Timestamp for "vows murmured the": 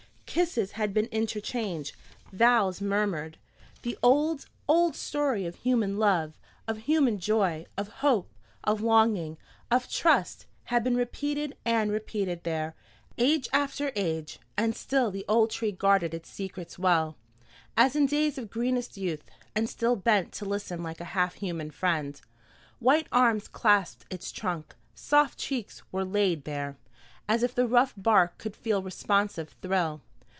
2.31-3.97